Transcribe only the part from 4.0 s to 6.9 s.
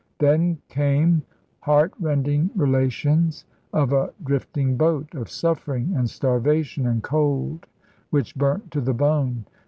drifting boat, of suffering and starvation